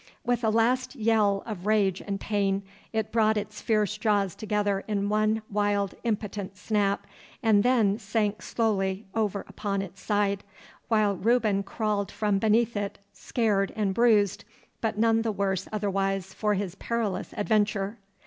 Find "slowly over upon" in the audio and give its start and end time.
8.41-9.83